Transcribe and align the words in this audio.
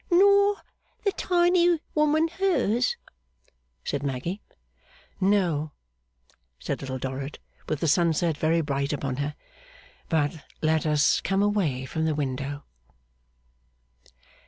'Nor 0.09 0.55
the 1.03 1.11
tiny 1.11 1.79
woman 1.93 2.27
hers?' 2.27 2.97
said 3.83 4.01
Maggy. 4.01 4.41
'No,' 5.19 5.73
said 6.57 6.81
Little 6.81 6.97
Dorrit, 6.97 7.37
with 7.69 7.81
the 7.81 7.87
sunset 7.87 8.35
very 8.35 8.61
bright 8.61 8.93
upon 8.93 9.17
her. 9.17 9.35
'But 10.09 10.43
let 10.59 10.87
us 10.87 11.21
come 11.21 11.43
away 11.43 11.85
from 11.85 12.05
the 12.05 12.15
window. 12.15 12.63